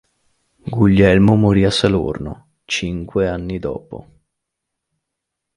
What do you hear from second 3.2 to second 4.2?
anni dopo.